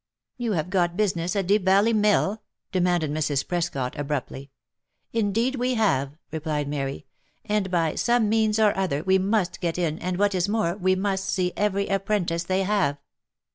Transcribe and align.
"You 0.37 0.53
have 0.53 0.71
got 0.71 0.97
business 0.97 1.35
at 1.35 1.45
Deep 1.45 1.63
Valley 1.63 1.93
Mill?" 1.93 2.41
demanded 2.71 3.11
Mrs. 3.11 3.47
Prescot, 3.47 3.95
abruptly." 3.95 4.49
Indeed 5.13 5.57
we 5.57 5.75
have," 5.75 6.17
replied 6.31 6.67
Mary," 6.67 7.05
and, 7.45 7.69
by 7.69 7.93
some 7.93 8.27
means 8.27 8.57
or 8.57 8.75
other, 8.75 9.03
we 9.03 9.19
must 9.19 9.61
get 9.61 9.77
in, 9.77 9.99
and, 9.99 10.17
what 10.17 10.33
is 10.33 10.49
more, 10.49 10.75
we 10.75 10.95
must 10.95 11.29
see 11.29 11.53
every 11.55 11.85
apprentice 11.87 12.45
they 12.45 12.63
have." 12.63 12.97